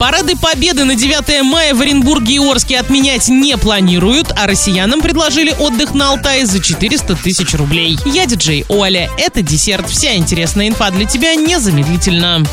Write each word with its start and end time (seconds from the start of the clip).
Парады 0.00 0.36
Победы 0.36 0.84
на 0.84 0.94
9 0.94 1.42
мая 1.42 1.74
в 1.74 1.80
Оренбурге 1.80 2.34
и 2.34 2.38
Орске 2.38 2.78
отменять 2.78 3.26
не 3.28 3.58
планируют, 3.58 4.32
а 4.36 4.46
россиянам 4.46 5.00
предложили 5.00 5.52
отдых 5.58 5.92
на 5.92 6.10
Алтае 6.10 6.46
за 6.46 6.62
400 6.62 7.16
тысяч 7.16 7.52
рублей. 7.54 7.98
Я 8.06 8.26
диджей 8.26 8.64
Оля. 8.68 9.10
Это 9.18 9.42
десерт. 9.42 9.90
Вся 9.90 10.14
интересная 10.14 10.68
инфа 10.68 10.92
для 10.92 11.04
тебя 11.04 11.34
незамедлительно. 11.34 12.44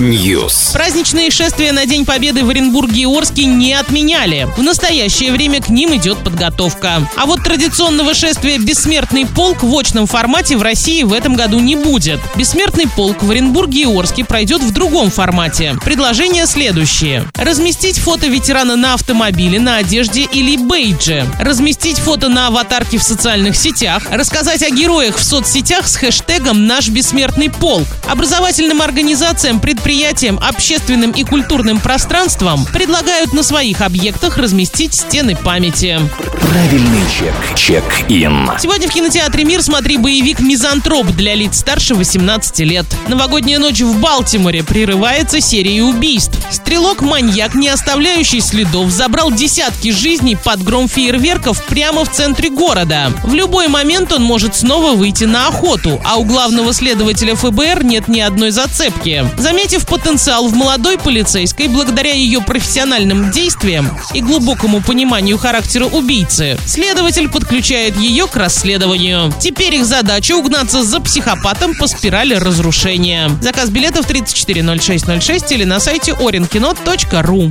News. 0.00 0.72
Праздничные 0.72 1.30
шествия 1.30 1.70
на 1.70 1.86
День 1.86 2.04
Победы 2.04 2.44
в 2.44 2.50
Оренбурге 2.50 3.02
и 3.02 3.06
Орске 3.06 3.44
не 3.44 3.72
отменяли. 3.74 4.48
В 4.56 4.62
настоящее 4.64 5.30
время 5.30 5.62
к 5.62 5.68
ним 5.68 5.94
идет 5.94 6.18
подготовка. 6.24 7.08
А 7.14 7.24
вот 7.24 7.44
традиционного 7.44 8.14
шествия 8.14 8.58
«Бессмертный 8.58 9.24
полк» 9.24 9.62
в 9.62 9.72
очном 9.78 10.08
формате 10.08 10.56
в 10.56 10.62
России 10.62 11.04
в 11.04 11.12
этом 11.12 11.36
году 11.36 11.60
не 11.60 11.76
будет. 11.76 12.18
«Бессмертный 12.34 12.88
полк» 12.88 13.22
в 13.22 13.30
Оренбурге 13.30 13.82
и 13.82 13.86
Орске 13.86 14.24
пройдет 14.24 14.60
в 14.60 14.72
другом 14.72 15.12
формате 15.12 15.35
формате. 15.36 15.76
Предложения 15.84 16.46
следующие. 16.46 17.26
Разместить 17.34 17.98
фото 17.98 18.26
ветерана 18.26 18.74
на 18.74 18.94
автомобиле, 18.94 19.60
на 19.60 19.76
одежде 19.76 20.22
или 20.22 20.56
бейдже. 20.56 21.26
Разместить 21.38 21.98
фото 21.98 22.30
на 22.30 22.46
аватарке 22.46 22.96
в 22.96 23.02
социальных 23.02 23.54
сетях. 23.54 24.04
Рассказать 24.10 24.62
о 24.62 24.70
героях 24.70 25.18
в 25.18 25.22
соцсетях 25.24 25.88
с 25.88 25.96
хэштегом 25.96 26.66
«Наш 26.66 26.88
бессмертный 26.88 27.50
полк». 27.50 27.86
Образовательным 28.08 28.80
организациям, 28.80 29.60
предприятиям, 29.60 30.40
общественным 30.42 31.10
и 31.10 31.22
культурным 31.22 31.80
пространствам 31.80 32.64
предлагают 32.72 33.34
на 33.34 33.42
своих 33.42 33.82
объектах 33.82 34.38
разместить 34.38 34.94
стены 34.94 35.36
памяти. 35.36 36.00
Правильный 36.40 37.02
чек. 37.18 37.34
Чек-ин. 37.54 38.52
Сегодня 38.58 38.88
в 38.88 38.92
кинотеатре 38.92 39.44
«Мир» 39.44 39.62
смотри 39.62 39.98
боевик 39.98 40.40
«Мизантроп» 40.40 41.08
для 41.08 41.34
лиц 41.34 41.58
старше 41.58 41.94
18 41.94 42.60
лет. 42.60 42.86
Новогодняя 43.08 43.58
ночь 43.58 43.82
в 43.82 44.00
Балтиморе 44.00 44.62
прерывает 44.64 45.25
продолжается 45.26 45.40
серия 45.40 45.82
убийств. 45.82 46.38
Стрелок-маньяк, 46.50 47.54
не 47.54 47.68
оставляющий 47.68 48.40
следов, 48.40 48.90
забрал 48.90 49.32
десятки 49.32 49.90
жизней 49.90 50.36
под 50.36 50.62
гром 50.62 50.88
фейерверков 50.88 51.64
прямо 51.66 52.04
в 52.04 52.12
центре 52.12 52.48
города. 52.48 53.12
В 53.24 53.34
любой 53.34 53.68
момент 53.68 54.12
он 54.12 54.22
может 54.22 54.54
снова 54.54 54.92
выйти 54.92 55.24
на 55.24 55.48
охоту, 55.48 56.00
а 56.04 56.16
у 56.16 56.24
главного 56.24 56.72
следователя 56.72 57.34
ФБР 57.34 57.84
нет 57.84 58.08
ни 58.08 58.20
одной 58.20 58.50
зацепки. 58.50 59.28
Заметив 59.36 59.86
потенциал 59.86 60.48
в 60.48 60.54
молодой 60.54 60.98
полицейской, 60.98 61.68
благодаря 61.68 62.12
ее 62.12 62.40
профессиональным 62.40 63.30
действиям 63.32 63.90
и 64.14 64.20
глубокому 64.20 64.80
пониманию 64.80 65.38
характера 65.38 65.86
убийцы, 65.86 66.56
следователь 66.66 67.28
подключает 67.28 67.96
ее 67.96 68.26
к 68.26 68.36
расследованию. 68.36 69.32
Теперь 69.40 69.74
их 69.74 69.86
задача 69.86 70.36
угнаться 70.36 70.84
за 70.84 71.00
психопатом 71.00 71.74
по 71.74 71.86
спирали 71.86 72.34
разрушения. 72.34 73.30
Заказ 73.40 73.70
билетов 73.70 74.06
3406 74.06 75.15
06 75.20 75.52
или 75.52 75.64
на 75.64 75.80
сайте 75.80 76.12
orinkino.ru. 76.12 77.48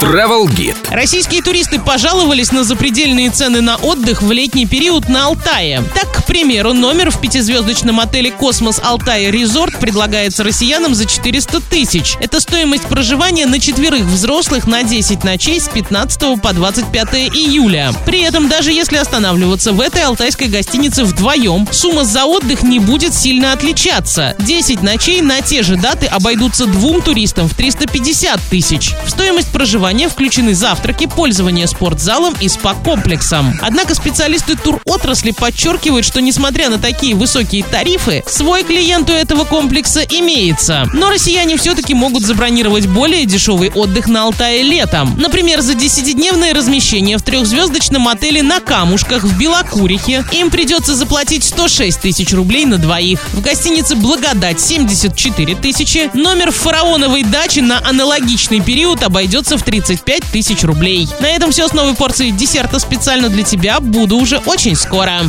Travel 0.00 0.46
Guide. 0.46 0.76
Российские 0.90 1.42
туристы 1.42 1.78
пожаловались 1.78 2.52
на 2.52 2.64
запредельные 2.64 3.30
цены 3.30 3.60
на 3.60 3.76
отдых 3.76 4.22
в 4.22 4.32
летний 4.32 4.66
период 4.66 5.08
на 5.08 5.26
Алтае. 5.26 5.82
Так, 5.94 6.10
к 6.12 6.26
примеру, 6.26 6.72
номер 6.72 7.10
в 7.10 7.20
пятизвездочном 7.20 8.00
отеле 8.00 8.30
«Космос 8.30 8.80
Алтай 8.82 9.30
Резорт» 9.30 9.78
предлагается 9.78 10.44
россиянам 10.44 10.94
за 10.94 11.06
400 11.06 11.60
тысяч. 11.60 12.16
Это 12.20 12.40
стоимость 12.40 12.84
проживания 12.84 13.46
на 13.46 13.60
четверых 13.60 14.02
взрослых 14.02 14.66
на 14.66 14.82
10 14.82 15.24
ночей 15.24 15.60
с 15.60 15.68
15 15.68 16.40
по 16.40 16.52
25 16.52 17.14
июля. 17.34 17.92
При 18.04 18.22
этом, 18.22 18.48
даже 18.48 18.72
если 18.72 18.96
останавливаться 18.96 19.72
в 19.72 19.80
этой 19.80 20.02
алтайской 20.02 20.48
гостинице 20.48 21.04
вдвоем, 21.04 21.68
сумма 21.70 22.04
за 22.04 22.24
отдых 22.24 22.62
не 22.62 22.78
будет 22.78 23.14
сильно 23.14 23.52
отличаться. 23.52 24.34
10 24.40 24.82
ночей 24.82 25.20
на 25.22 25.40
те 25.40 25.62
же 25.62 25.76
даты 25.76 26.06
обойдутся 26.06 26.66
двум 26.66 27.02
туристам 27.06 27.48
в 27.48 27.54
350 27.54 28.40
тысяч. 28.50 28.92
В 29.06 29.10
стоимость 29.10 29.52
проживания 29.52 30.08
включены 30.08 30.56
завтраки, 30.56 31.06
пользование 31.06 31.68
спортзалом 31.68 32.34
и 32.40 32.48
спа-комплексом. 32.48 33.56
Однако 33.62 33.94
специалисты 33.94 34.56
туротрасли 34.56 35.30
подчеркивают, 35.30 36.04
что 36.04 36.20
несмотря 36.20 36.68
на 36.68 36.78
такие 36.78 37.14
высокие 37.14 37.62
тарифы, 37.62 38.24
свой 38.26 38.64
клиент 38.64 39.08
у 39.08 39.12
этого 39.12 39.44
комплекса 39.44 40.00
имеется. 40.00 40.88
Но 40.94 41.08
россияне 41.08 41.56
все-таки 41.56 41.94
могут 41.94 42.24
забронировать 42.24 42.88
более 42.88 43.24
дешевый 43.24 43.70
отдых 43.70 44.08
на 44.08 44.24
Алтае 44.24 44.64
летом. 44.64 45.14
Например, 45.16 45.60
за 45.60 45.74
10-дневное 45.74 46.54
размещение 46.54 47.18
в 47.18 47.22
трехзвездочном 47.22 48.08
отеле 48.08 48.42
на 48.42 48.58
Камушках 48.58 49.22
в 49.22 49.38
Белокурихе 49.38 50.24
им 50.32 50.50
придется 50.50 50.96
заплатить 50.96 51.44
106 51.44 52.00
тысяч 52.00 52.32
рублей 52.32 52.64
на 52.64 52.78
двоих. 52.78 53.20
В 53.32 53.40
гостинице 53.42 53.94
«Благодать» 53.94 54.60
74 54.60 55.54
тысячи, 55.54 56.10
номер 56.12 56.50
«Фараон» 56.50 56.95
фараоновой 56.96 57.24
дачи 57.24 57.58
на 57.60 57.78
аналогичный 57.86 58.60
период 58.60 59.02
обойдется 59.02 59.58
в 59.58 59.62
35 59.62 60.22
тысяч 60.32 60.64
рублей. 60.64 61.06
На 61.20 61.26
этом 61.26 61.50
все 61.50 61.68
с 61.68 61.74
новой 61.74 61.94
порцией 61.94 62.32
десерта 62.32 62.78
специально 62.78 63.28
для 63.28 63.42
тебя. 63.42 63.80
Буду 63.80 64.16
уже 64.16 64.38
очень 64.38 64.74
скоро. 64.74 65.20